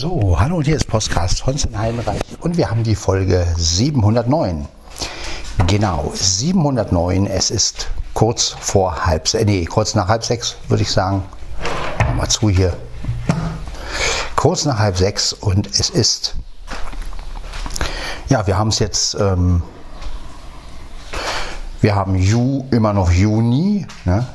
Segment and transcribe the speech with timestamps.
[0.00, 4.68] So, hallo hier ist Podcast Honsen Heidenreich und wir haben die Folge 709.
[5.66, 7.26] Genau, 709.
[7.26, 11.24] Es ist kurz vor halb, nee, kurz nach halb sechs, würde ich sagen.
[11.98, 12.76] Mach mal zu hier.
[14.36, 16.36] Kurz nach halb sechs und es ist,
[18.28, 19.64] ja, wir haben es jetzt, ähm,
[21.80, 24.28] wir haben Ju, immer noch Juni, ne?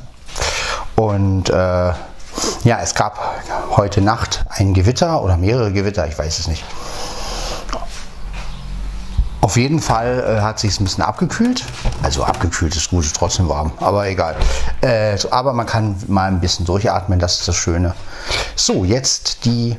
[0.97, 1.93] Und äh,
[2.63, 3.19] ja, es gab
[3.75, 6.63] heute Nacht ein Gewitter oder mehrere Gewitter, ich weiß es nicht.
[9.43, 11.65] Auf jeden Fall äh, hat sich ein bisschen abgekühlt.
[12.01, 14.37] Also abgekühlt ist gut, ist trotzdem warm, aber egal.
[14.79, 17.93] Äh, aber man kann mal ein bisschen durchatmen, das ist das Schöne.
[18.55, 19.77] So, jetzt die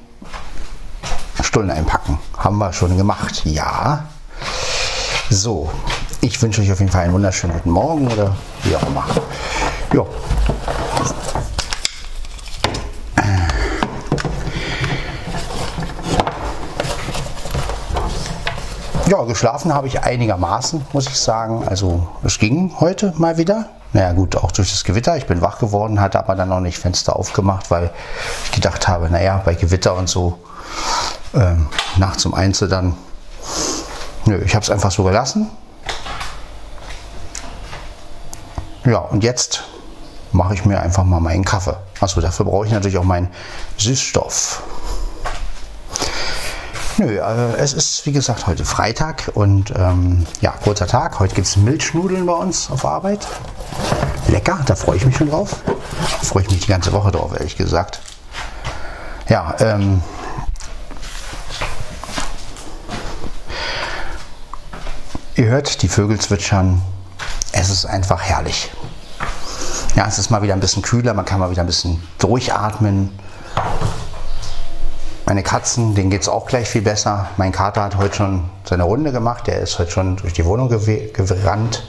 [1.43, 2.19] Stullen einpacken.
[2.37, 4.05] Haben wir schon gemacht, ja.
[5.31, 5.71] So,
[6.21, 9.05] ich wünsche euch auf jeden Fall einen wunderschönen guten Morgen oder wie auch immer.
[9.95, 10.05] Ja,
[19.07, 21.69] Ja, geschlafen habe ich einigermaßen, muss ich sagen.
[21.69, 23.69] Also es ging heute mal wieder.
[23.93, 25.17] Naja gut, auch durch das Gewitter.
[25.19, 27.91] Ich bin wach geworden, hatte aber dann noch nicht Fenster aufgemacht, weil
[28.45, 30.39] ich gedacht habe, naja, bei Gewitter und so
[31.35, 31.67] ähm,
[31.99, 32.97] nachts um eins dann.
[34.25, 35.51] Nö, ich habe es einfach so gelassen.
[38.87, 39.65] Ja, und jetzt
[40.33, 41.77] mache ich mir einfach mal meinen Kaffee.
[42.01, 43.29] Achso, dafür brauche ich natürlich auch meinen
[43.77, 44.63] Süßstoff.
[46.97, 51.19] Nö, äh, es ist wie gesagt heute Freitag und ähm, ja, kurzer Tag.
[51.19, 53.27] Heute gibt es Milchnudeln bei uns auf Arbeit.
[54.29, 55.57] Lecker, da freue ich mich schon drauf.
[55.67, 58.01] Da freue ich mich die ganze Woche drauf, ehrlich gesagt.
[59.29, 60.03] Ja, ähm,
[65.35, 66.81] ihr hört die Vögel zwitschern.
[67.51, 68.71] Es ist einfach herrlich.
[69.97, 73.19] Ja, es ist mal wieder ein bisschen kühler, man kann mal wieder ein bisschen durchatmen.
[75.27, 77.31] Meine Katzen, denen geht es auch gleich viel besser.
[77.39, 79.47] Mein Kater hat heute schon seine Runde gemacht.
[79.47, 81.83] Der ist heute schon durch die Wohnung gerannt.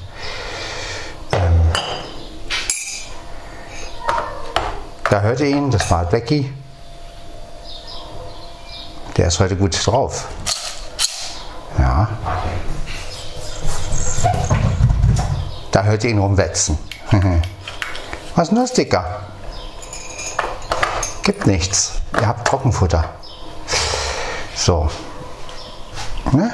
[1.33, 1.61] Ähm
[5.09, 6.51] da hört ihr ihn, das war Becky.
[9.17, 10.27] Der ist heute gut drauf.
[11.77, 12.07] Ja.
[15.71, 16.77] Da hört ihr ihn rumwetzen.
[18.35, 19.19] Was ist denn das, Dicker?
[21.23, 21.95] Gibt nichts.
[22.13, 23.09] Ihr habt Trockenfutter.
[24.65, 24.89] So.
[26.31, 26.51] Ne?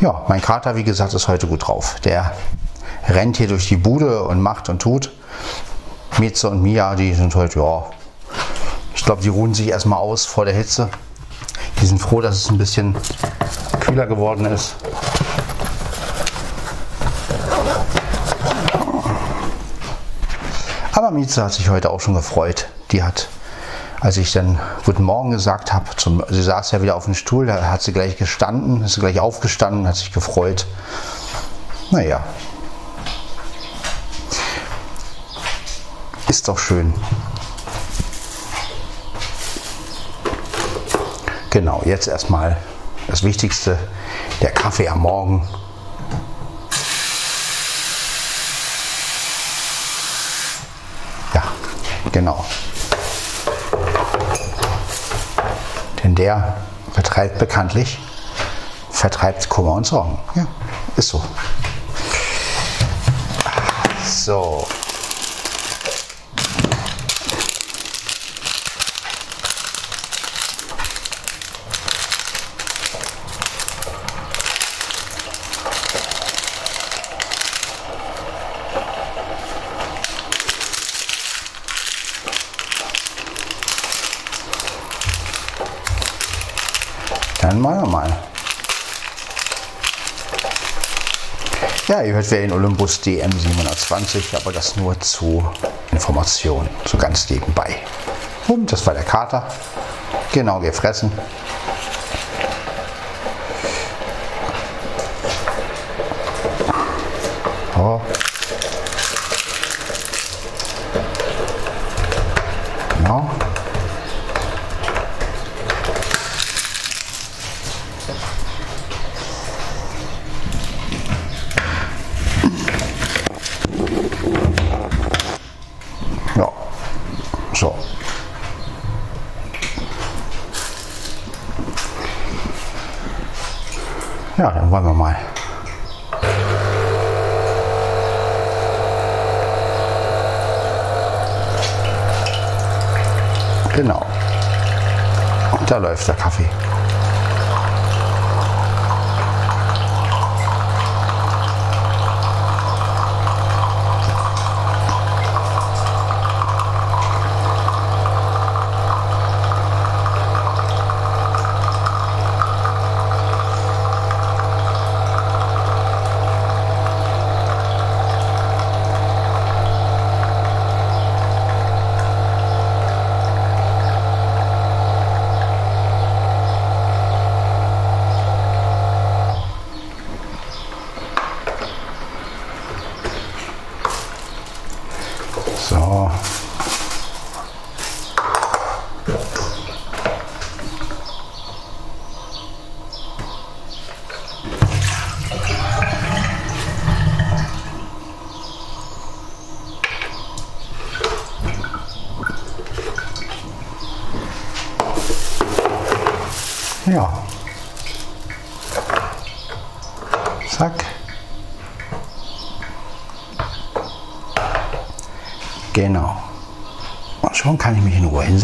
[0.00, 1.96] Ja, mein Kater, wie gesagt, ist heute gut drauf.
[2.04, 2.32] Der
[3.06, 5.12] rennt hier durch die Bude und macht und tut.
[6.16, 7.84] Mieze und Mia, die sind heute, ja,
[8.94, 10.88] ich glaube, die ruhen sich erstmal aus vor der Hitze.
[11.82, 12.96] Die sind froh, dass es ein bisschen
[13.80, 14.76] kühler geworden ist.
[20.92, 22.68] Aber Mieze hat sich heute auch schon gefreut.
[22.90, 23.28] Die hat
[24.04, 25.86] als ich dann Guten Morgen gesagt habe,
[26.28, 29.88] sie saß ja wieder auf dem Stuhl, da hat sie gleich gestanden, ist gleich aufgestanden,
[29.88, 30.66] hat sich gefreut.
[31.90, 32.22] Naja.
[36.28, 36.92] Ist doch schön.
[41.48, 42.58] Genau, jetzt erstmal
[43.06, 43.78] das Wichtigste,
[44.42, 45.48] der Kaffee am Morgen.
[51.32, 51.44] Ja,
[52.12, 52.44] genau.
[56.14, 56.54] Denn der
[56.92, 57.98] vertreibt bekanntlich,
[58.88, 60.16] vertreibt Kummer und Sorgen.
[60.36, 60.46] Ja,
[60.96, 61.24] ist so.
[64.04, 64.64] So.
[87.44, 88.12] Dann machen wir mal.
[91.88, 95.44] Ja, ihr hört, wer in Olympus DM720, aber das nur zu
[95.90, 97.76] Information, so ganz nebenbei.
[98.48, 99.48] Und das war der Kater.
[100.32, 101.10] Genau gefressen.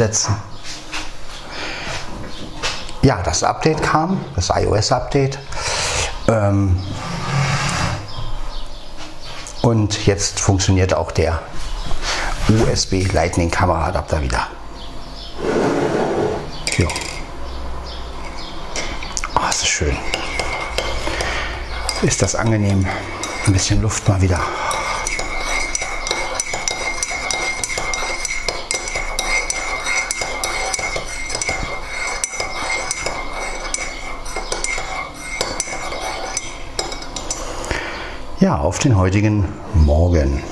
[0.00, 0.34] Hinsetzen.
[3.02, 5.38] Ja, das Update kam, das iOS-Update.
[6.28, 6.78] Ähm
[9.62, 11.40] und jetzt funktioniert auch der
[12.48, 14.46] USB Lightning Kameraadapter wieder.
[16.78, 16.86] Ja.
[19.34, 19.96] Oh, ist das schön.
[22.02, 22.86] Ist das angenehm.
[23.46, 24.40] Ein bisschen Luft mal wieder.
[38.60, 40.42] Auf den heutigen Morgen.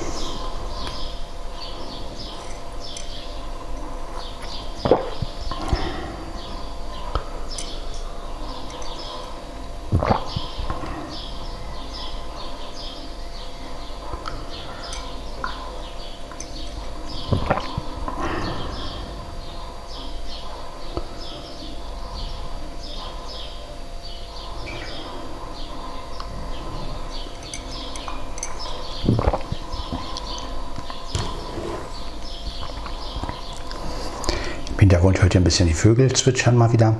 [34.79, 36.95] Im Hintergrund hört ihr ein bisschen die Vögel zwitschern mal wieder.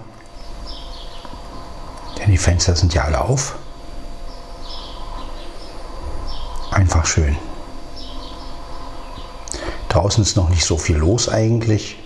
[2.19, 3.55] Denn die Fenster sind ja alle auf.
[6.69, 7.35] Einfach schön.
[9.87, 11.97] Draußen ist noch nicht so viel los eigentlich.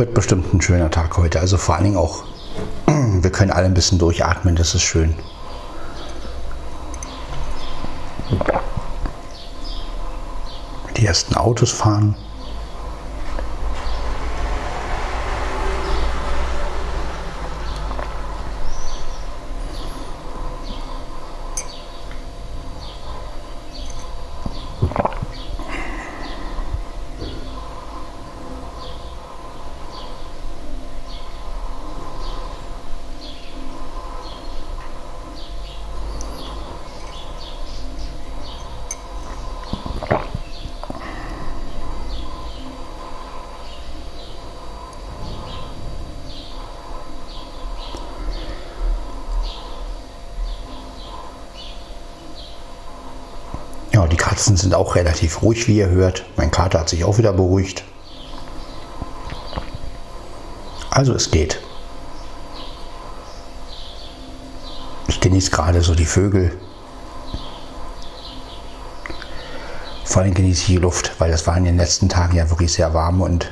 [0.00, 1.40] Wird bestimmt ein schöner Tag heute.
[1.40, 2.24] Also vor allen Dingen auch,
[2.86, 5.14] wir können alle ein bisschen durchatmen, das ist schön.
[10.96, 12.16] Die ersten Autos fahren.
[53.92, 54.16] Ja, die
[54.50, 56.24] Katzen sind auch relativ ruhig, wie ihr hört.
[56.36, 57.84] Mein Kater hat sich auch wieder beruhigt.
[60.90, 61.60] Also es geht.
[65.06, 66.50] Ich genieße gerade so die Vögel.
[70.04, 72.72] Vor allem genieße ich die Luft, weil das war in den letzten Tagen ja wirklich
[72.72, 73.48] sehr warm und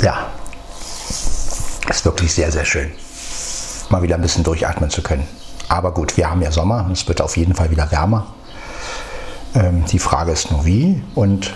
[0.00, 0.30] ja,
[1.88, 2.92] ist wirklich sehr, sehr schön,
[3.88, 5.26] mal wieder ein bisschen durchatmen zu können.
[5.74, 8.26] Aber gut, wir haben ja Sommer es wird auf jeden Fall wieder wärmer.
[9.56, 11.52] Ähm, die Frage ist nur wie und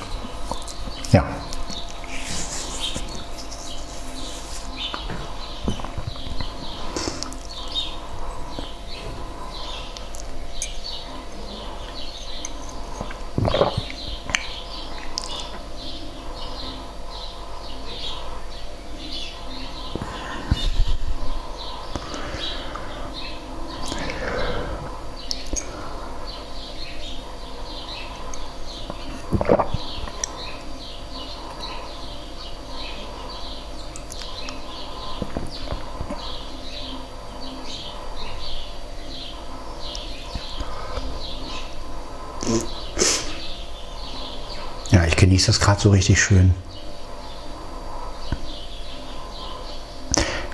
[45.49, 46.55] das gerade so richtig schön.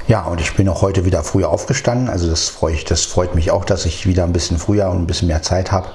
[0.06, 2.08] Ja, und ich bin auch heute wieder früher aufgestanden.
[2.08, 5.06] Also das freut, das freut mich auch, dass ich wieder ein bisschen früher und ein
[5.06, 5.88] bisschen mehr Zeit habe.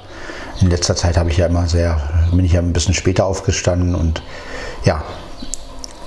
[0.61, 2.01] In letzter Zeit habe ich ja immer sehr,
[2.31, 4.21] bin ich ja ein bisschen später aufgestanden und
[4.83, 5.03] ja,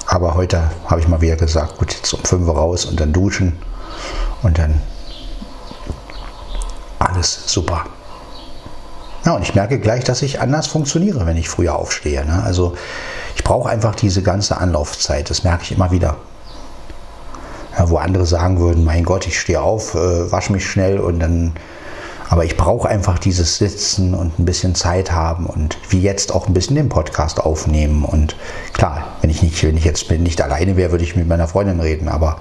[0.06, 3.12] aber heute habe ich mal wieder gesagt, gut, jetzt um 5 Uhr raus und dann
[3.12, 3.56] duschen
[4.42, 4.82] und dann
[6.98, 7.86] alles super.
[9.24, 12.24] Ja, und ich merke gleich, dass ich anders funktioniere, wenn ich früher aufstehe.
[12.24, 12.42] Ne?
[12.44, 12.74] Also
[13.36, 16.16] ich brauche einfach diese ganze Anlaufzeit, das merke ich immer wieder.
[17.78, 21.20] Ja, wo andere sagen würden, mein Gott, ich stehe auf, äh, wasche mich schnell und
[21.20, 21.54] dann
[22.32, 26.46] aber ich brauche einfach dieses Sitzen und ein bisschen Zeit haben und wie jetzt auch
[26.46, 28.06] ein bisschen den Podcast aufnehmen.
[28.06, 28.36] Und
[28.72, 31.78] klar, wenn ich nicht, wenn ich jetzt nicht alleine wäre, würde ich mit meiner Freundin
[31.78, 32.08] reden.
[32.08, 32.38] Aber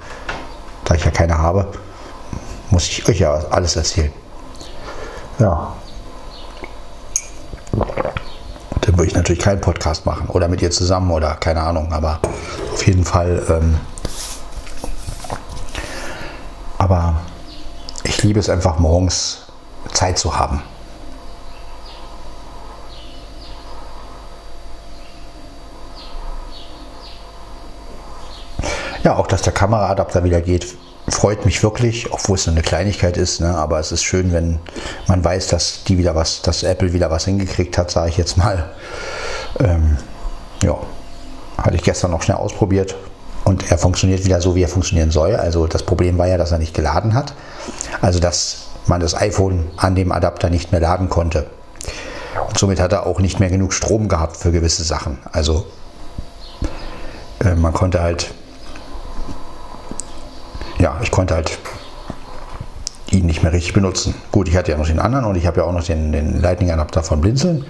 [0.86, 1.68] da ich ja keine habe,
[2.70, 4.14] muss ich euch ja alles erzählen.
[5.40, 5.74] Ja.
[7.72, 11.94] Dann würde ich natürlich keinen Podcast machen oder mit ihr zusammen oder keine Ahnung.
[11.94, 12.20] Aber
[12.74, 13.44] auf jeden Fall.
[13.50, 13.80] Ähm,
[16.78, 17.16] aber
[18.04, 19.46] ich liebe es einfach morgens
[19.94, 20.64] Zeit zu haben.
[29.04, 30.76] Ja, auch dass der Kameraadapter wieder geht,
[31.12, 33.42] freut mich wirklich, obwohl es eine Kleinigkeit ist.
[33.42, 33.56] Ne?
[33.56, 34.60] Aber es ist schön, wenn
[35.08, 38.38] man weiß, dass die wieder was, dass Apple wieder was hingekriegt hat, sage ich jetzt
[38.38, 38.72] mal.
[39.60, 39.98] Ähm,
[40.64, 40.78] ja,
[41.58, 42.96] hatte ich gestern noch schnell ausprobiert
[43.44, 45.36] und er funktioniert wieder so, wie er funktionieren soll.
[45.36, 47.34] Also das Problem war ja, dass er nicht geladen hat.
[48.02, 51.48] Also das man das iPhone an dem Adapter nicht mehr laden konnte.
[52.48, 55.20] Und somit hat er auch nicht mehr genug Strom gehabt für gewisse Sachen.
[55.32, 55.66] Also
[57.44, 58.32] äh, man konnte halt,
[60.82, 61.60] ja, ich konnte halt
[63.12, 64.16] ihn nicht mehr richtig benutzen.
[64.32, 66.42] Gut, ich hatte ja noch den anderen und ich habe ja auch noch den, den
[66.42, 67.66] Lightning-Adapter von Blinzeln.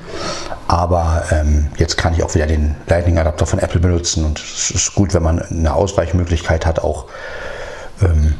[0.67, 4.95] Aber ähm, jetzt kann ich auch wieder den Lightning-Adapter von Apple benutzen und es ist
[4.95, 7.07] gut, wenn man eine Ausweichmöglichkeit hat auch.
[8.01, 8.35] Ähm,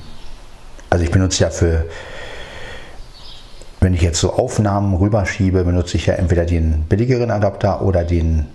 [0.89, 1.85] also ich benutze ja für
[3.81, 8.45] wenn ich jetzt so Aufnahmen rüberschiebe, benutze ich ja entweder den billigeren Adapter oder den,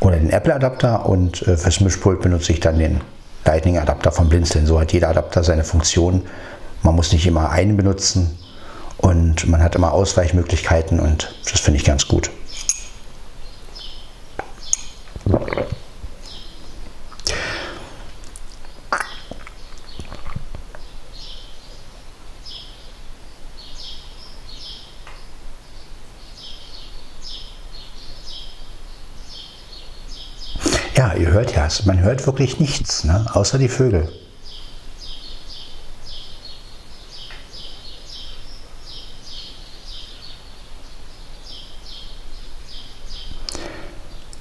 [0.00, 3.02] oder den Apple-Adapter und äh, fürs Mischpult benutze ich dann den
[3.46, 4.66] Lightning-Adapter von Blinzeln.
[4.66, 6.22] So hat jeder Adapter seine Funktion.
[6.82, 8.38] Man muss nicht immer einen benutzen
[8.98, 12.30] und man hat immer Ausweichmöglichkeiten und das finde ich ganz gut.
[30.96, 31.14] Ja,
[31.66, 33.26] ja, man hört wirklich nichts, ne?
[33.32, 34.08] außer die Vögel.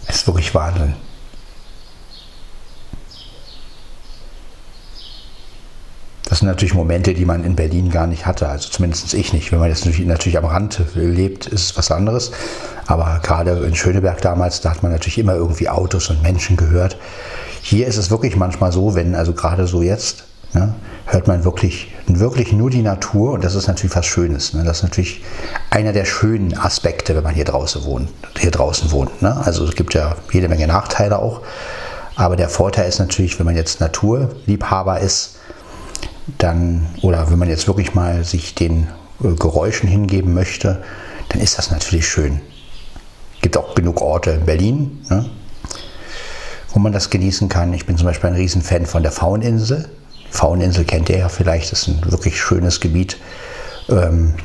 [0.07, 0.95] Es ist wirklich Wahnsinn.
[6.29, 8.47] Das sind natürlich Momente, die man in Berlin gar nicht hatte.
[8.47, 9.51] Also zumindest ich nicht.
[9.51, 12.31] Wenn man jetzt natürlich, am Rand lebt, ist es was anderes.
[12.85, 16.97] Aber gerade in Schöneberg damals, da hat man natürlich immer irgendwie Autos und Menschen gehört.
[17.61, 20.75] Hier ist es wirklich manchmal so, wenn, also gerade so jetzt, ne,
[21.07, 24.53] hört man wirklich, wirklich nur die Natur und das ist natürlich was Schönes.
[24.53, 24.63] Ne?
[24.63, 25.23] Das ist natürlich
[25.71, 28.09] einer der schönen Aspekte, wenn man hier draußen wohnt.
[28.37, 29.35] Hier draußen wohnt ne?
[29.43, 31.41] Also es gibt ja jede Menge Nachteile auch.
[32.15, 35.34] Aber der Vorteil ist natürlich, wenn man jetzt Naturliebhaber ist,
[36.37, 38.87] dann, oder wenn man jetzt wirklich mal sich den
[39.23, 40.83] äh, Geräuschen hingeben möchte,
[41.29, 42.41] dann ist das natürlich schön.
[43.35, 45.29] Es gibt auch genug Orte in Berlin, ne,
[46.73, 47.73] wo man das genießen kann.
[47.73, 49.87] Ich bin zum Beispiel ein Riesenfan von der Fauninsel.
[50.29, 53.17] Fauninsel kennt ihr ja vielleicht, das ist ein wirklich schönes Gebiet.
[53.89, 54.35] Ähm,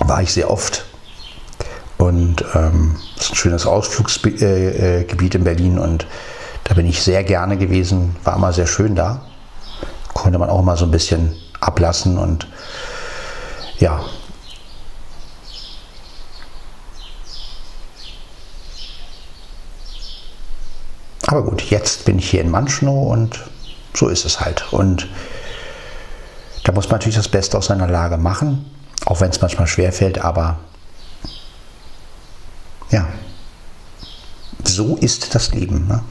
[0.00, 0.84] war ich sehr oft.
[1.98, 6.06] Und ähm, ist ein schönes Ausflugsgebiet äh, äh in Berlin und
[6.64, 9.24] da bin ich sehr gerne gewesen, war immer sehr schön da
[10.16, 12.46] konnte man auch mal so ein bisschen ablassen und
[13.78, 14.00] ja.
[21.26, 23.40] Aber gut, jetzt bin ich hier in Manschnow und
[23.94, 24.72] so ist es halt.
[24.72, 25.06] Und
[26.64, 28.70] da muss man natürlich das Beste aus seiner Lage machen,
[29.04, 30.58] auch wenn es manchmal schwer fällt, aber
[32.90, 33.06] ja,
[34.64, 35.86] so ist das Leben.
[35.88, 36.02] Ne?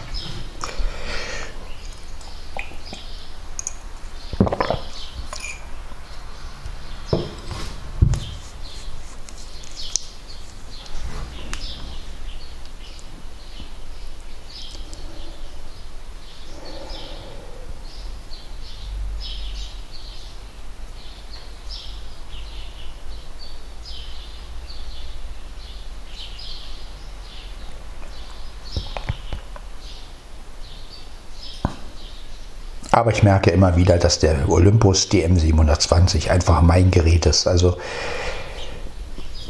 [32.96, 37.46] Aber ich merke immer wieder, dass der Olympus DM720 einfach mein Gerät ist.
[37.46, 37.78] Also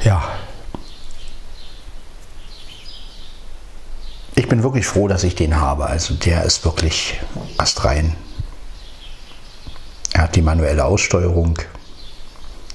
[0.03, 0.27] ja.
[4.33, 5.85] Ich bin wirklich froh, dass ich den habe.
[5.85, 7.21] Also der ist wirklich
[7.59, 8.15] astrein.
[10.13, 11.59] Er hat die manuelle Aussteuerung.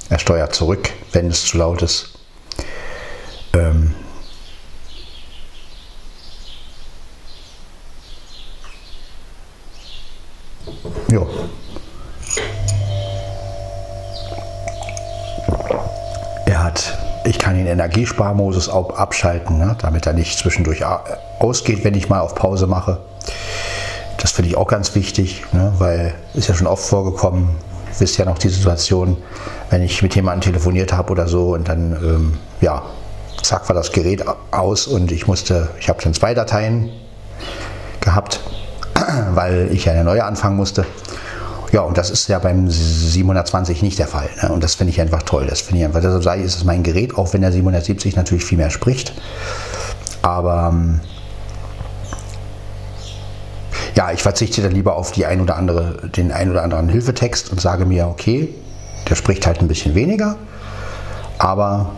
[0.08, 2.10] Er steuert zurück, wenn es zu laut ist.
[3.54, 3.96] Ähm,
[11.10, 11.26] Ja.
[16.46, 20.84] Er hat, ich kann den Energiesparmodus abschalten, ne, damit er nicht zwischendurch
[21.40, 22.98] ausgeht, wenn ich mal auf Pause mache.
[24.16, 27.50] Das finde ich auch ganz wichtig, ne, weil ist ja schon oft vorgekommen,
[27.98, 29.16] wisst ja noch die Situation,
[29.70, 32.82] wenn ich mit jemandem telefoniert habe oder so und dann, ähm, ja,
[33.42, 36.90] zack, war das Gerät aus und ich musste, ich habe dann zwei Dateien
[38.00, 38.40] gehabt
[39.34, 40.84] weil ich eine neue anfangen musste.
[41.72, 44.28] Ja, und das ist ja beim 720 nicht der Fall.
[44.42, 44.50] Ne?
[44.50, 45.46] Und das finde ich einfach toll.
[45.48, 48.16] Das finde ich einfach, deshalb sage ich, ist es mein Gerät, auch wenn der 770
[48.16, 49.12] natürlich viel mehr spricht.
[50.22, 51.00] Aber ähm,
[53.94, 57.50] ja, ich verzichte dann lieber auf die ein oder andere, den ein oder anderen Hilfetext
[57.50, 58.48] und sage mir, okay,
[59.08, 60.36] der spricht halt ein bisschen weniger,
[61.38, 61.92] aber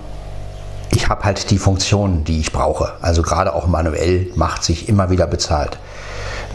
[0.90, 2.92] ich habe halt die Funktionen, die ich brauche.
[3.00, 5.78] Also gerade auch manuell macht sich immer wieder bezahlt.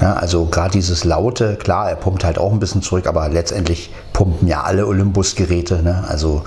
[0.01, 3.91] Ja, also gerade dieses Laute, klar, er pumpt halt auch ein bisschen zurück, aber letztendlich
[4.13, 5.81] pumpen ja alle Olympus-Geräte.
[5.81, 6.03] Ne?
[6.07, 6.43] Also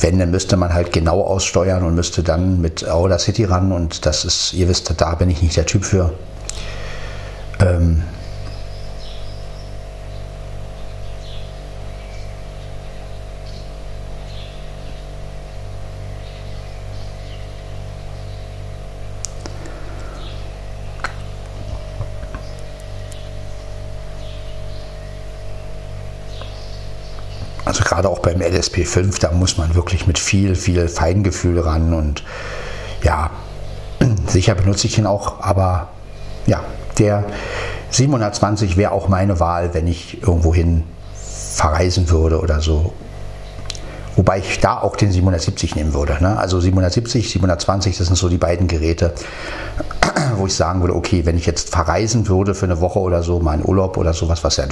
[0.00, 4.24] wenn, dann müsste man halt genau aussteuern und müsste dann mit Audacity ran und das
[4.24, 6.12] ist, ihr wisst, da bin ich nicht der Typ für.
[7.60, 8.02] Ähm,
[27.86, 32.24] gerade auch beim LSP5, da muss man wirklich mit viel, viel Feingefühl ran und
[33.02, 33.30] ja,
[34.26, 35.88] sicher benutze ich ihn auch, aber
[36.46, 36.64] ja,
[36.98, 37.24] der
[37.90, 40.82] 720 wäre auch meine Wahl, wenn ich irgendwohin
[41.14, 42.92] verreisen würde oder so.
[44.16, 46.16] Wobei ich da auch den 770 nehmen würde.
[46.20, 46.38] Ne?
[46.38, 49.12] Also 770, 720, das sind so die beiden Geräte,
[50.36, 53.38] wo ich sagen würde, okay, wenn ich jetzt verreisen würde für eine Woche oder so,
[53.38, 54.64] in Urlaub oder sowas, was ja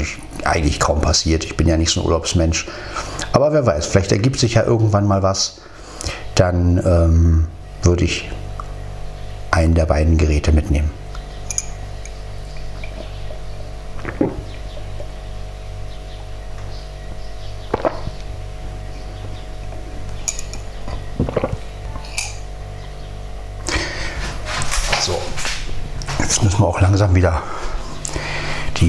[0.45, 1.45] eigentlich kaum passiert.
[1.45, 2.67] Ich bin ja nicht so ein Urlaubsmensch.
[3.33, 5.59] Aber wer weiß, vielleicht ergibt sich ja irgendwann mal was.
[6.35, 7.49] Dann ähm,
[7.83, 8.31] würde ich
[9.51, 10.91] einen der beiden Geräte mitnehmen.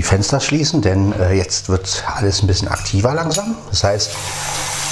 [0.06, 3.56] Fenster schließen, denn äh, jetzt wird alles ein bisschen aktiver langsam.
[3.72, 4.12] Das heißt,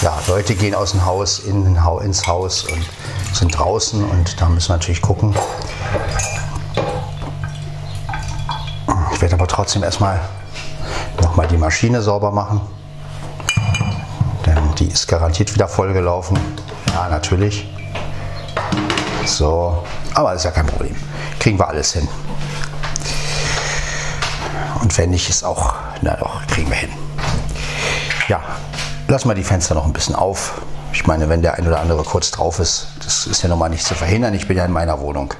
[0.01, 2.83] ja, Leute gehen aus dem Haus in, ins Haus und
[3.31, 5.35] sind draußen und da müssen wir natürlich gucken.
[9.13, 10.19] Ich werde aber trotzdem erstmal
[11.21, 12.59] nochmal die Maschine sauber machen,
[14.47, 16.39] denn die ist garantiert wieder vollgelaufen.
[16.87, 17.71] Ja, natürlich.
[19.25, 19.83] So,
[20.15, 20.95] aber ist ja kein Problem.
[21.39, 22.07] Kriegen wir alles hin.
[24.93, 26.91] Und wenn nicht, ist auch, na doch, kriegen wir hin.
[28.27, 28.43] Ja,
[29.07, 30.61] lassen wir die Fenster noch ein bisschen auf.
[30.91, 33.83] Ich meine, wenn der ein oder andere kurz drauf ist, das ist ja nochmal nicht
[33.83, 34.35] zu verhindern.
[34.35, 35.33] Ich bin ja in meiner Wohnung.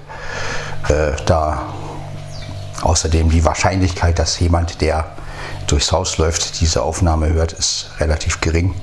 [0.89, 1.68] Äh, da
[2.82, 5.06] außerdem die Wahrscheinlichkeit, dass jemand, der
[5.68, 8.74] durchs Haus läuft, diese Aufnahme hört, ist relativ gering.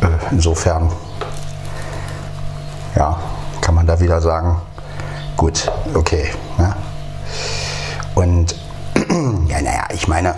[0.00, 0.90] Äh, insofern,
[2.96, 3.20] ja,
[3.60, 4.60] kann man da wieder sagen,
[5.36, 6.32] gut, okay.
[6.58, 6.74] Ne?
[8.16, 8.65] Und
[9.56, 10.34] ja, naja, ich meine,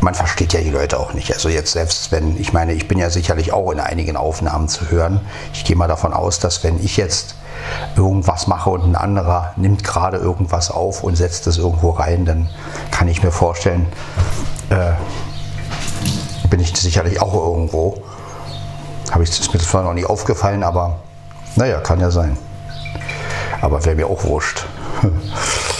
[0.00, 1.32] man versteht ja die Leute auch nicht.
[1.32, 4.90] Also jetzt selbst wenn, ich meine, ich bin ja sicherlich auch in einigen Aufnahmen zu
[4.90, 5.20] hören.
[5.52, 7.36] Ich gehe mal davon aus, dass wenn ich jetzt
[7.96, 12.48] irgendwas mache und ein anderer nimmt gerade irgendwas auf und setzt es irgendwo rein, dann
[12.90, 13.86] kann ich mir vorstellen,
[14.70, 14.92] äh,
[16.48, 18.02] bin ich sicherlich auch irgendwo.
[19.12, 20.98] Habe ich ist mir zwar noch nie aufgefallen, aber
[21.54, 22.36] naja, kann ja sein.
[23.60, 24.66] Aber wäre mir auch wurscht.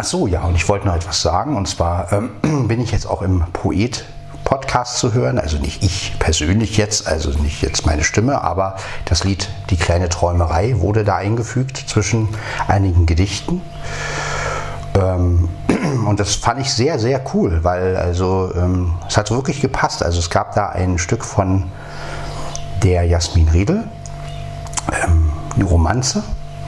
[0.00, 1.56] Ach so, ja, und ich wollte noch etwas sagen.
[1.56, 2.30] Und zwar ähm,
[2.68, 4.04] bin ich jetzt auch im Poet
[4.44, 5.40] Podcast zu hören.
[5.40, 10.08] Also nicht ich persönlich jetzt, also nicht jetzt meine Stimme, aber das Lied Die kleine
[10.08, 12.28] Träumerei wurde da eingefügt zwischen
[12.68, 13.60] einigen Gedichten.
[14.94, 15.48] Ähm,
[16.06, 20.04] und das fand ich sehr, sehr cool, weil also ähm, es hat wirklich gepasst.
[20.04, 21.64] Also es gab da ein Stück von
[22.84, 23.82] der Jasmin Riedel,
[24.92, 26.22] ähm, die Romanze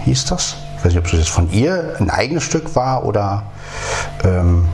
[0.05, 3.43] hieß das Ich weiß nicht, ob das von ihr ein eigenes Stück war oder
[4.25, 4.67] ähm,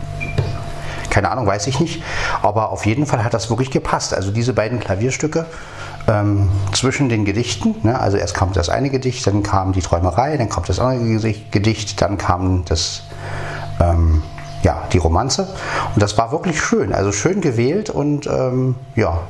[1.11, 2.01] keine Ahnung, weiß ich nicht.
[2.43, 4.15] Aber auf jeden Fall hat das wirklich gepasst.
[4.15, 5.47] Also diese beiden Klavierstücke
[6.07, 7.75] ähm, zwischen den Gedichten.
[7.83, 7.99] Ne?
[7.99, 12.01] Also erst kam das eine Gedicht, dann kam die Träumerei, dann kam das andere Gedicht,
[12.01, 13.03] dann kam das
[13.81, 14.23] ähm,
[14.63, 15.49] ja, die Romanze.
[15.93, 19.23] Und das war wirklich schön, also schön gewählt und ähm, ja,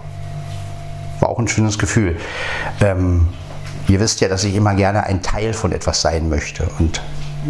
[1.21, 2.19] war auch ein schönes Gefühl.
[2.83, 3.29] Ähm,
[3.89, 6.69] ihr wisst ja, dass ich immer gerne ein Teil von etwas sein möchte.
[6.79, 7.01] Und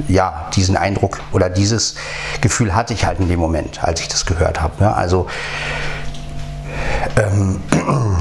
[0.08, 1.94] ja, diesen Eindruck oder dieses
[2.40, 4.82] Gefühl hatte ich halt in dem Moment, als ich das gehört habe.
[4.82, 4.94] Ne?
[4.94, 5.26] Also
[7.16, 7.60] ähm,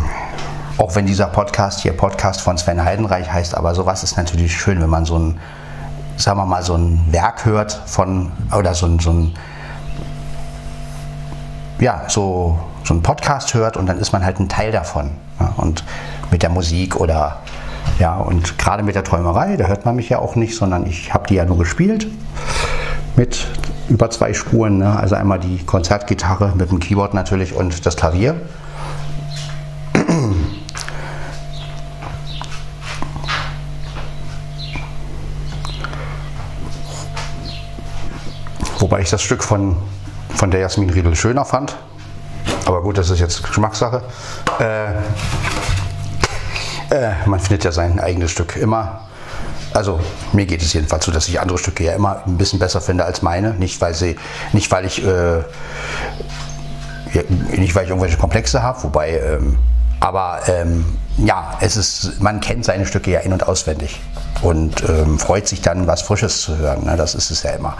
[0.77, 4.81] auch wenn dieser Podcast hier Podcast von Sven Heidenreich heißt, aber sowas ist natürlich schön,
[4.81, 5.39] wenn man so ein,
[6.17, 9.33] sagen wir mal, so ein Werk hört von, oder so ein, so ein
[11.79, 15.11] ja, so, so einen Podcast hört und dann ist man halt ein Teil davon.
[15.39, 15.83] Ja, und
[16.31, 17.39] mit der Musik oder
[17.99, 21.13] ja, und gerade mit der Träumerei, da hört man mich ja auch nicht, sondern ich
[21.13, 22.07] habe die ja nur gespielt
[23.15, 23.47] mit
[23.87, 24.79] über zwei Spuren.
[24.79, 24.99] Ne?
[24.99, 28.35] Also einmal die Konzertgitarre mit dem Keyboard natürlich und das Klavier.
[38.79, 39.77] Wobei ich das Stück von
[40.35, 41.75] von der Jasmin Riedel schöner fand.
[42.65, 44.01] Aber gut, das ist jetzt Geschmackssache.
[44.59, 44.87] Äh,
[46.95, 49.01] äh, man findet ja sein eigenes Stück immer.
[49.73, 49.99] Also
[50.31, 53.05] mir geht es jedenfalls so, dass ich andere Stücke ja immer ein bisschen besser finde
[53.05, 53.53] als meine.
[53.53, 54.15] Nicht weil sie,
[54.53, 55.43] nicht weil ich, äh,
[57.57, 59.57] nicht weil ich irgendwelche Komplexe habe, wobei, ähm,
[59.99, 60.85] aber ähm,
[61.17, 63.99] ja, es ist, man kennt seine Stücke ja in und auswendig
[64.41, 66.85] und ähm, freut sich dann, was Frisches zu hören.
[66.85, 66.95] Ne?
[66.95, 67.75] Das ist es ja immer.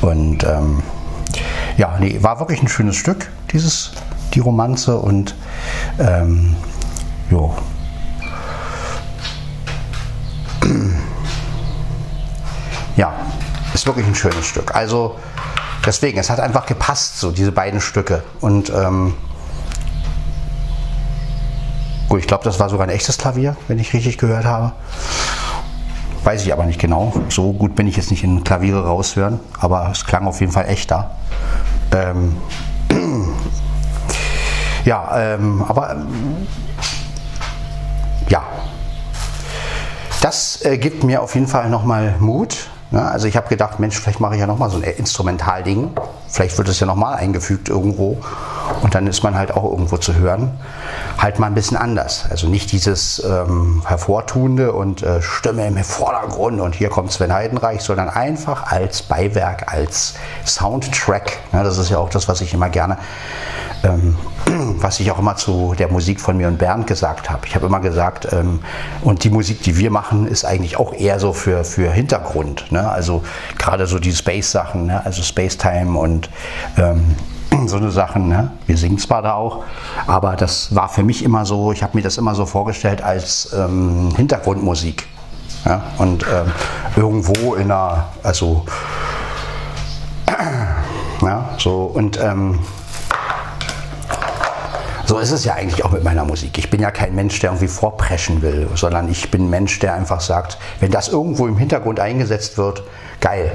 [0.00, 0.82] Und ähm,
[1.76, 3.92] ja, nee, war wirklich ein schönes Stück, dieses,
[4.34, 5.34] die Romanze und
[5.98, 6.56] ähm,
[7.30, 7.54] jo.
[13.74, 14.74] Ist wirklich ein schönes Stück.
[14.74, 15.16] Also
[15.84, 18.22] deswegen, es hat einfach gepasst, so diese beiden Stücke.
[18.40, 19.14] Und ähm,
[22.08, 24.72] gut, ich glaube, das war sogar ein echtes Klavier, wenn ich richtig gehört habe.
[26.24, 27.14] Weiß ich aber nicht genau.
[27.30, 30.66] So gut bin ich jetzt nicht in Klaviere raushören, aber es klang auf jeden Fall
[30.68, 31.12] echter.
[31.92, 32.36] Ähm,
[34.84, 36.46] ja, ähm, aber ähm,
[38.28, 38.42] ja,
[40.20, 42.68] das äh, gibt mir auf jeden Fall nochmal Mut.
[42.90, 43.02] Ne?
[43.02, 45.90] Also ich habe gedacht, Mensch, vielleicht mache ich ja nochmal so ein Instrumentalding.
[46.28, 48.18] Vielleicht wird es ja nochmal eingefügt irgendwo
[48.82, 50.52] und dann ist man halt auch irgendwo zu hören.
[51.18, 52.26] Halt mal ein bisschen anders.
[52.30, 57.82] Also nicht dieses ähm, Hervortuende und äh, Stimme im Vordergrund und hier kommt Sven Heidenreich,
[57.82, 61.38] sondern einfach als Beiwerk, als Soundtrack.
[61.52, 62.98] Ja, das ist ja auch das, was ich immer gerne,
[63.82, 64.16] ähm,
[64.80, 67.46] was ich auch immer zu der Musik von mir und Bernd gesagt habe.
[67.46, 68.60] Ich habe immer gesagt, ähm,
[69.02, 72.70] und die Musik, die wir machen, ist eigentlich auch eher so für, für Hintergrund.
[72.70, 72.88] Ne?
[72.88, 73.22] Also
[73.58, 75.04] gerade so die Space-Sachen, ne?
[75.04, 76.30] also Space Time und
[76.76, 77.16] ähm,
[77.66, 78.28] so eine Sachen.
[78.28, 78.50] Ne?
[78.66, 79.64] Wir singen zwar da auch,
[80.06, 83.52] aber das war für mich immer so, ich habe mir das immer so vorgestellt als
[83.56, 85.06] ähm, Hintergrundmusik.
[85.64, 85.82] Ja?
[85.98, 86.52] Und ähm,
[86.96, 88.64] irgendwo in einer, also,
[91.22, 92.58] ja, so und ähm,
[95.10, 96.56] so ist es ja eigentlich auch mit meiner Musik.
[96.56, 99.94] Ich bin ja kein Mensch, der irgendwie vorpreschen will, sondern ich bin ein Mensch, der
[99.94, 102.84] einfach sagt, wenn das irgendwo im Hintergrund eingesetzt wird,
[103.18, 103.50] geil.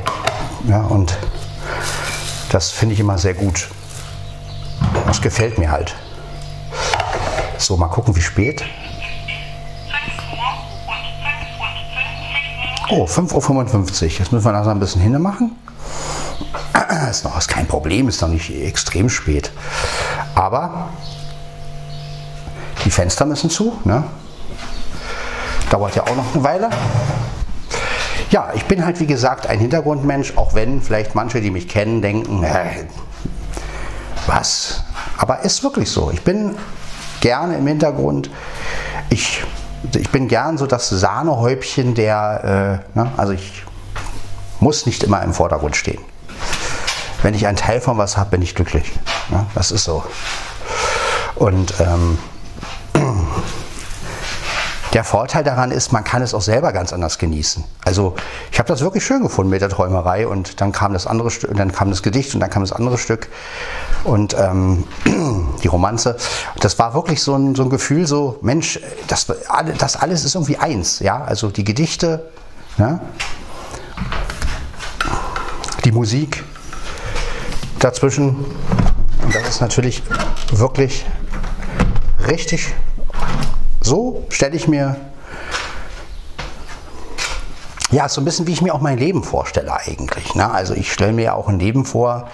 [0.67, 1.15] Ja, und
[2.51, 3.69] das finde ich immer sehr gut.
[5.07, 5.95] Das gefällt mir halt.
[7.57, 8.61] So, mal gucken, wie spät.
[12.89, 14.09] Oh, 5.55 Uhr.
[14.09, 15.55] Jetzt müssen wir langsam ein bisschen hinne machen.
[17.09, 19.51] Ist noch ist kein Problem, ist noch nicht extrem spät.
[20.33, 20.89] Aber
[22.85, 23.77] die Fenster müssen zu.
[23.83, 24.03] Ne?
[25.69, 26.69] Dauert ja auch noch eine Weile.
[28.29, 32.01] Ja, ich bin halt wie gesagt ein Hintergrundmensch, auch wenn vielleicht manche, die mich kennen,
[32.01, 32.85] denken, äh,
[34.27, 34.83] was?
[35.17, 36.11] Aber ist wirklich so.
[36.11, 36.55] Ich bin
[37.21, 38.29] gerne im Hintergrund.
[39.09, 39.43] Ich,
[39.95, 43.11] ich bin gern so das Sahnehäubchen der, äh, ne?
[43.17, 43.63] also ich
[44.59, 46.01] muss nicht immer im Vordergrund stehen.
[47.21, 48.91] Wenn ich einen Teil von was habe, bin ich glücklich.
[49.29, 49.45] Ne?
[49.55, 50.03] Das ist so.
[51.35, 52.17] Und ähm,
[54.95, 57.65] der Vorteil daran ist, man kann es auch selber ganz anders genießen.
[57.83, 58.15] Also
[58.49, 61.53] ich habe das wirklich schön gefunden mit der Träumerei und dann kam das andere Stück,
[61.53, 63.27] dann kam das Gedicht und dann kam das andere Stück
[64.05, 64.85] und ähm,
[65.63, 66.15] die Romanze.
[66.61, 69.27] Das war wirklich so ein, so ein Gefühl, so Mensch, das,
[69.77, 70.99] das alles ist irgendwie eins.
[70.99, 72.31] Ja, also die Gedichte,
[72.77, 73.01] ne?
[75.83, 76.41] die Musik
[77.79, 78.29] dazwischen.
[78.29, 80.03] Und das ist natürlich
[80.53, 81.05] wirklich
[82.29, 82.73] richtig
[83.85, 84.95] so stelle ich mir
[87.91, 90.33] Ja, so ein bisschen wie ich mir auch mein Leben vorstelle eigentlich.
[90.33, 90.51] Ne?
[90.51, 92.27] Also ich stelle mir ja auch ein Leben vor,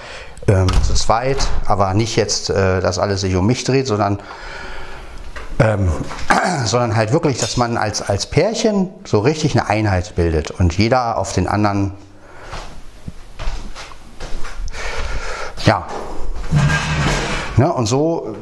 [0.47, 4.19] ähm, zu zweit, aber nicht jetzt, äh, dass alles sich um mich dreht, sondern,
[5.59, 5.91] ähm,
[6.65, 11.17] sondern halt wirklich, dass man als, als Pärchen so richtig eine Einheit bildet und jeder
[11.17, 11.91] auf den anderen,
[15.65, 15.85] ja,
[17.57, 17.71] ne?
[17.71, 18.35] und so,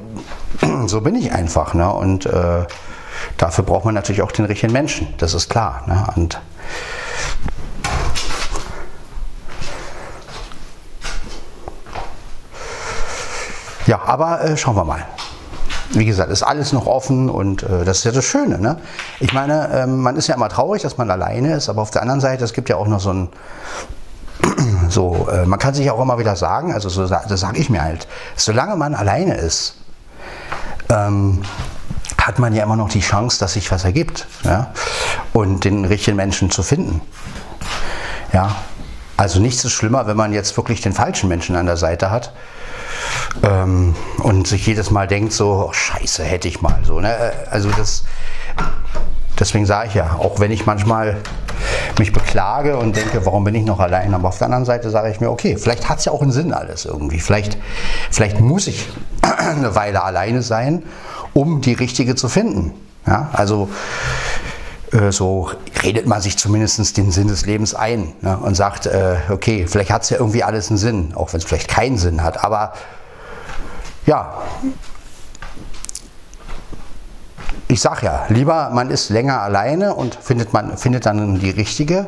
[0.85, 1.73] so bin ich einfach.
[1.73, 1.91] Ne?
[1.91, 2.65] Und äh,
[3.37, 5.83] dafür braucht man natürlich auch den richtigen Menschen, das ist klar.
[5.87, 6.05] Ne?
[6.15, 6.39] Und
[13.89, 15.03] Ja, aber äh, schauen wir mal.
[15.89, 18.59] Wie gesagt, ist alles noch offen und äh, das ist ja das Schöne.
[18.59, 18.77] Ne?
[19.19, 22.03] Ich meine, ähm, man ist ja immer traurig, dass man alleine ist, aber auf der
[22.03, 23.29] anderen Seite, es gibt ja auch noch so ein,
[24.89, 27.81] so, äh, man kann sich auch immer wieder sagen, also so, das sage ich mir
[27.81, 29.77] halt, solange man alleine ist,
[30.89, 31.41] ähm,
[32.17, 34.73] hat man ja immer noch die Chance, dass sich was ergibt ja?
[35.33, 37.01] und den richtigen Menschen zu finden.
[38.33, 38.55] Ja,
[39.17, 42.31] also nichts ist schlimmer, wenn man jetzt wirklich den falschen Menschen an der Seite hat
[43.43, 46.99] ähm, und sich jedes Mal denkt so, oh, scheiße, hätte ich mal so.
[46.99, 47.33] Ne?
[47.49, 48.03] Also das,
[49.37, 51.17] deswegen sage ich ja, auch wenn ich manchmal
[51.97, 55.11] mich beklage und denke, warum bin ich noch allein, aber auf der anderen Seite sage
[55.11, 57.19] ich mir, okay, vielleicht hat es ja auch einen Sinn alles irgendwie.
[57.19, 57.57] Vielleicht,
[58.11, 58.87] vielleicht muss ich
[59.21, 60.83] eine Weile alleine sein,
[61.33, 62.73] um die richtige zu finden.
[63.05, 63.29] Ja?
[63.33, 63.69] Also
[64.91, 65.51] äh, so
[65.83, 68.37] redet man sich zumindest den Sinn des Lebens ein ne?
[68.37, 71.45] und sagt, äh, okay, vielleicht hat es ja irgendwie alles einen Sinn, auch wenn es
[71.45, 72.73] vielleicht keinen Sinn hat, aber
[74.05, 74.41] ja,
[77.67, 82.07] ich sag ja, lieber man ist länger alleine und findet, man, findet dann die richtige,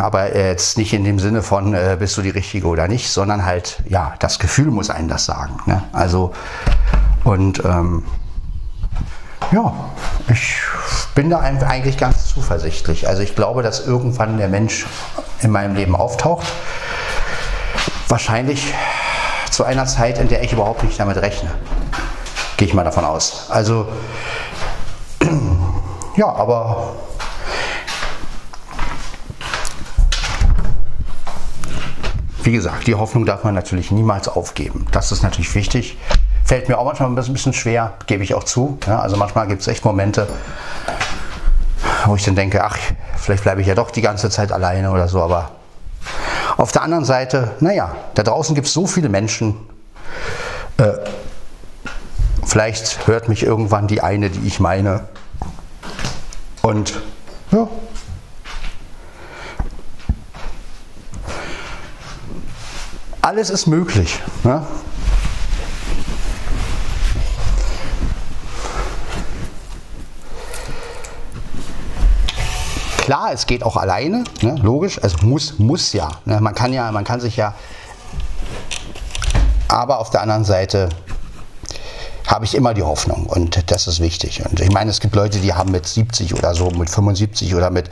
[0.00, 3.44] aber jetzt nicht in dem Sinne von, äh, bist du die Richtige oder nicht, sondern
[3.44, 5.60] halt, ja, das Gefühl muss einen das sagen.
[5.66, 5.82] Ne?
[5.92, 6.32] Also,
[7.26, 8.04] und ähm,
[9.50, 9.74] ja,
[10.28, 10.60] ich
[11.16, 13.08] bin da eigentlich ganz zuversichtlich.
[13.08, 14.86] Also ich glaube, dass irgendwann der Mensch
[15.40, 16.46] in meinem Leben auftaucht.
[18.08, 18.72] Wahrscheinlich
[19.50, 21.50] zu einer Zeit, in der ich überhaupt nicht damit rechne.
[22.58, 23.50] Gehe ich mal davon aus.
[23.50, 23.88] Also,
[26.16, 26.94] ja, aber
[32.44, 34.86] wie gesagt, die Hoffnung darf man natürlich niemals aufgeben.
[34.92, 35.98] Das ist natürlich wichtig.
[36.46, 38.78] Fällt mir auch manchmal ein bisschen schwer, gebe ich auch zu.
[38.86, 40.28] Ja, also manchmal gibt es echt Momente,
[42.04, 42.78] wo ich dann denke, ach,
[43.16, 45.50] vielleicht bleibe ich ja doch die ganze Zeit alleine oder so, aber
[46.56, 49.56] auf der anderen Seite, naja, da draußen gibt es so viele Menschen.
[50.78, 50.92] Äh,
[52.44, 55.08] vielleicht hört mich irgendwann die eine, die ich meine.
[56.62, 56.94] Und
[57.50, 57.66] ja.
[63.20, 64.20] Alles ist möglich.
[64.44, 64.64] Ne?
[73.06, 76.08] Klar, es geht auch alleine, ne, logisch, also muss, muss ja.
[76.24, 77.54] Ne, man kann ja, man kann sich ja,
[79.68, 80.88] aber auf der anderen Seite
[82.26, 84.44] habe ich immer die Hoffnung und das ist wichtig.
[84.44, 87.70] Und ich meine, es gibt Leute, die haben mit 70 oder so, mit 75 oder
[87.70, 87.90] mit,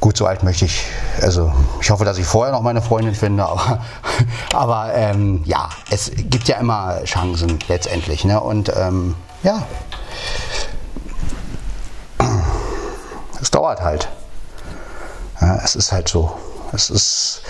[0.00, 0.82] gut, so alt möchte ich,
[1.22, 3.80] also ich hoffe, dass ich vorher noch meine Freundin finde, aber,
[4.52, 8.24] aber ähm, ja, es gibt ja immer Chancen letztendlich.
[8.24, 8.40] Ne?
[8.40, 9.62] Und ähm, ja,
[13.50, 14.08] es dauert halt.
[15.40, 16.30] Ja, es ist halt so.
[16.72, 17.42] Es ist,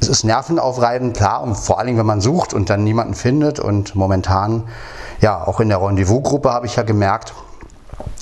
[0.00, 3.60] es ist nervenaufreibend, klar, und vor Dingen, wenn man sucht und dann niemanden findet.
[3.60, 4.68] Und momentan,
[5.20, 7.34] ja, auch in der Rendezvous-Gruppe habe ich ja gemerkt,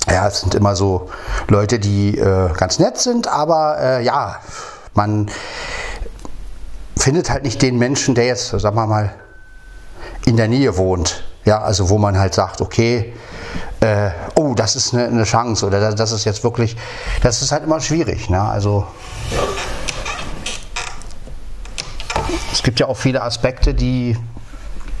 [0.07, 1.09] ja, es sind immer so
[1.47, 4.35] Leute, die äh, ganz nett sind, aber äh, ja,
[4.93, 5.31] man
[6.95, 9.11] findet halt nicht den Menschen, der jetzt, sagen wir mal,
[10.27, 11.23] in der Nähe wohnt.
[11.47, 13.13] Ja, also wo man halt sagt, okay,
[13.79, 16.75] äh, oh, das ist eine, eine, Chance oder das, das, ist jetzt wirklich,
[17.23, 18.29] das ist halt immer schwierig.
[18.29, 18.41] Ne?
[18.41, 18.85] Also
[22.51, 24.17] es gibt ja auch viele Aspekte, die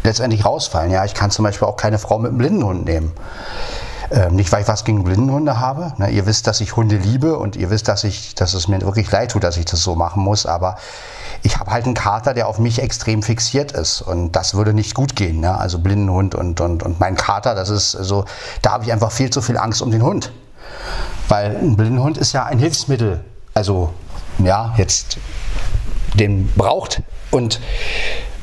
[0.05, 0.89] letztendlich rausfallen.
[0.89, 3.11] Ja, ich kann zum Beispiel auch keine Frau mit einem Blindenhund nehmen.
[4.09, 5.91] Ähm, nicht, weil ich was gegen Blindenhunde habe.
[5.97, 6.11] Ne?
[6.11, 9.11] Ihr wisst, dass ich Hunde liebe und ihr wisst, dass, ich, dass es mir wirklich
[9.11, 10.45] leid tut, dass ich das so machen muss.
[10.45, 10.77] Aber
[11.47, 14.01] ich habe halt einen Kater, der auf mich extrem fixiert ist.
[14.01, 15.39] Und das würde nicht gut gehen.
[15.39, 15.57] Ne?
[15.57, 18.25] Also Blindenhund und, und, und mein Kater, das ist so,
[18.61, 20.33] da habe ich einfach viel zu viel Angst um den Hund.
[21.29, 23.21] Weil ein Blindenhund ist ja ein Hilfsmittel.
[23.53, 23.93] Also,
[24.39, 25.19] ja, jetzt
[26.15, 27.01] den braucht.
[27.31, 27.61] Und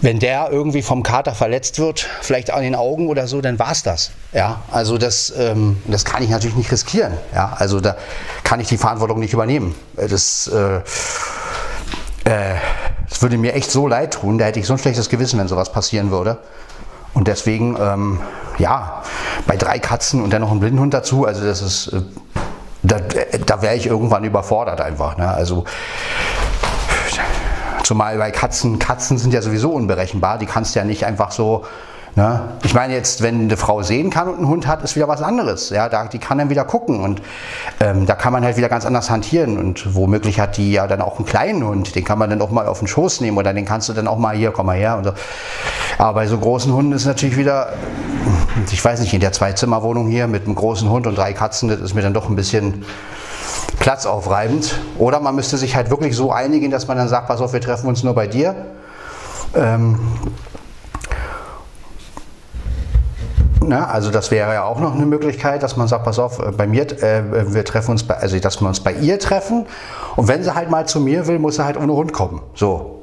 [0.00, 3.72] wenn der irgendwie vom Kater verletzt wird, vielleicht an den Augen oder so, dann war
[3.72, 4.12] es das.
[4.32, 7.12] Ja, also das, ähm, das kann ich natürlich nicht riskieren.
[7.34, 7.96] Ja, also da
[8.44, 9.74] kann ich die Verantwortung nicht übernehmen.
[9.94, 10.80] Das, äh,
[12.24, 12.54] äh,
[13.08, 14.38] das würde mir echt so leid tun.
[14.38, 16.38] Da hätte ich so ein schlechtes Gewissen, wenn sowas passieren würde.
[17.14, 18.20] Und deswegen, ähm,
[18.58, 19.02] ja,
[19.46, 22.02] bei drei Katzen und dann noch ein Blindenhund dazu, also das ist, äh,
[22.82, 22.98] da,
[23.46, 25.16] da wäre ich irgendwann überfordert einfach.
[25.16, 25.28] Ne?
[25.28, 25.64] Also
[27.84, 31.64] zumal bei Katzen, Katzen sind ja sowieso unberechenbar, die kannst du ja nicht einfach so
[32.16, 32.40] Ne?
[32.62, 35.20] Ich meine jetzt, wenn eine Frau sehen kann und einen Hund hat, ist wieder was
[35.20, 35.70] anderes.
[35.70, 37.20] Ja, da, die kann dann wieder gucken und
[37.80, 41.02] ähm, da kann man halt wieder ganz anders hantieren und womöglich hat die ja dann
[41.02, 43.52] auch einen kleinen Hund, den kann man dann auch mal auf den Schoß nehmen oder
[43.52, 45.12] den kannst du dann auch mal hier, komm mal her und so.
[45.98, 47.72] Aber bei so großen Hunden ist natürlich wieder,
[48.70, 51.80] ich weiß nicht, in der Zwei-Zimmer-Wohnung hier mit einem großen Hund und drei Katzen, das
[51.80, 52.84] ist mir dann doch ein bisschen
[53.80, 54.78] platzaufreibend.
[54.98, 57.60] Oder man müsste sich halt wirklich so einigen, dass man dann sagt, pass auf, wir
[57.60, 58.54] treffen uns nur bei dir.
[59.56, 59.98] Ähm,
[63.68, 63.88] Ne?
[63.88, 66.66] Also das wäre ja auch noch eine Möglichkeit, dass man sagt, pass auf, äh, bei
[66.66, 69.66] mir, äh, wir treffen uns, bei, also dass wir uns bei ihr treffen
[70.16, 72.42] und wenn sie halt mal zu mir will, muss sie halt ohne Hund kommen.
[72.54, 73.02] So,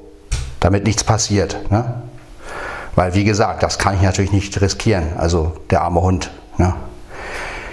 [0.59, 1.71] damit nichts passiert.
[1.71, 2.01] Ne?
[2.95, 5.17] Weil wie gesagt, das kann ich natürlich nicht riskieren.
[5.17, 6.31] Also der arme Hund.
[6.57, 6.73] Ne?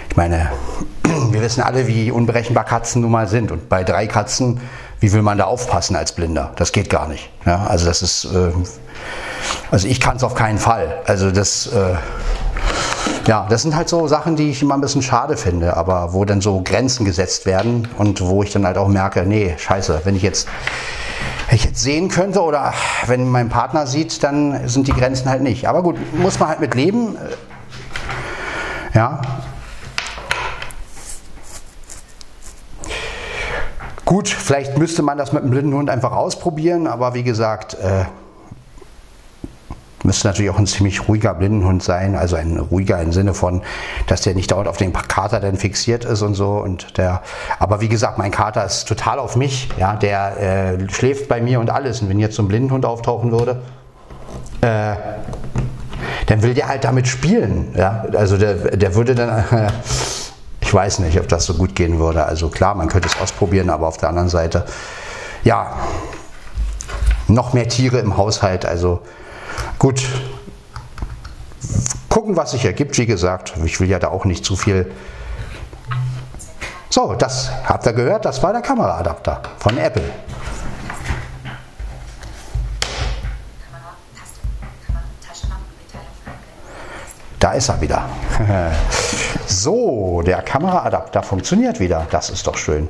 [0.09, 0.49] Ich meine,
[1.31, 3.51] wir wissen alle, wie unberechenbar Katzen nun mal sind.
[3.51, 4.59] Und bei drei Katzen,
[4.99, 6.51] wie will man da aufpassen als Blinder?
[6.55, 7.29] Das geht gar nicht.
[7.45, 7.65] Ja?
[7.67, 8.51] Also das ist, äh,
[9.71, 11.01] also ich kann es auf keinen Fall.
[11.05, 11.95] Also das, äh,
[13.29, 16.25] ja, das sind halt so Sachen, die ich immer ein bisschen schade finde, aber wo
[16.25, 20.15] dann so Grenzen gesetzt werden und wo ich dann halt auch merke, nee, scheiße, wenn
[20.15, 20.47] ich jetzt,
[21.47, 22.73] wenn ich jetzt sehen könnte oder
[23.05, 25.67] wenn mein Partner sieht, dann sind die Grenzen halt nicht.
[25.67, 27.17] Aber gut, muss man halt mit leben.
[28.95, 29.21] Ja.
[34.05, 38.05] Gut, vielleicht müsste man das mit einem blinden Hund einfach ausprobieren, aber wie gesagt, äh,
[40.03, 43.61] müsste natürlich auch ein ziemlich ruhiger Blindenhund sein, also ein ruhiger im Sinne von,
[44.07, 46.51] dass der nicht dauernd auf den Kater dann fixiert ist und so.
[46.53, 47.21] Und der,
[47.59, 51.59] aber wie gesagt, mein Kater ist total auf mich, ja, der äh, schläft bei mir
[51.59, 52.01] und alles.
[52.01, 53.61] Und wenn jetzt so ein Blindenhund auftauchen würde,
[54.61, 54.95] äh,
[56.27, 58.05] dann will der halt damit spielen, ja.
[58.15, 59.67] Also der, der würde dann, äh,
[60.61, 62.25] ich weiß nicht, ob das so gut gehen würde.
[62.25, 64.65] Also klar, man könnte es ausprobieren, aber auf der anderen Seite,
[65.43, 65.73] ja,
[67.27, 69.01] noch mehr Tiere im Haushalt, also
[69.77, 70.03] Gut,
[72.09, 72.97] gucken, was sich ergibt.
[72.97, 74.91] Wie gesagt, ich will ja da auch nicht zu viel.
[76.89, 80.03] So, das habt ihr gehört, das war der Kameraadapter von Apple.
[87.39, 88.09] Da ist er wieder.
[89.47, 92.05] so, der Kameraadapter funktioniert wieder.
[92.11, 92.89] Das ist doch schön.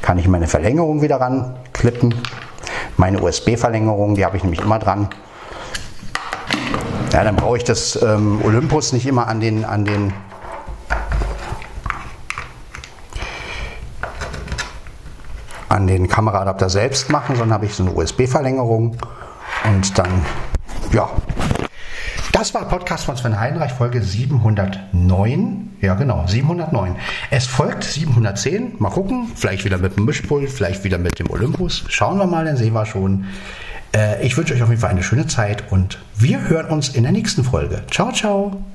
[0.00, 2.14] Kann ich meine Verlängerung wieder ranklippen.
[2.96, 5.10] Meine USB-Verlängerung, die habe ich nämlich immer dran.
[7.12, 10.12] Ja, dann brauche ich das ähm, Olympus nicht immer an den, an den
[15.68, 18.96] an den Kameraadapter selbst machen, sondern habe ich so eine USB-Verlängerung
[19.64, 20.24] und dann,
[20.92, 21.08] ja.
[22.32, 25.76] Das war Podcast von Sven Heinreich, Folge 709.
[25.80, 26.96] Ja, genau, 709.
[27.30, 28.76] Es folgt 710.
[28.78, 31.84] Mal gucken, vielleicht wieder mit dem Mischpult, vielleicht wieder mit dem Olympus.
[31.88, 33.26] Schauen wir mal, dann sehen wir schon.
[33.94, 37.02] Äh, ich wünsche euch auf jeden Fall eine schöne Zeit und wir hören uns in
[37.02, 37.82] der nächsten Folge.
[37.90, 38.62] Ciao, ciao.